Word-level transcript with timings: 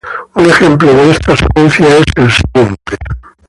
Un 0.33 0.45
ejemplo 0.47 0.91
de 0.91 1.11
esta 1.11 1.37
secuencia 1.37 1.85
es 1.85 2.03
el 2.15 2.31
siguiente. 2.31 2.97